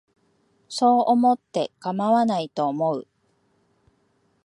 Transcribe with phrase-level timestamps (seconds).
[0.67, 3.07] そう思ってかまわないと思う